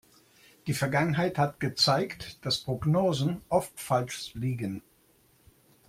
[0.65, 4.81] Die Vergangenheit hat gezeigt, dass Prognosen oft falsch liegen.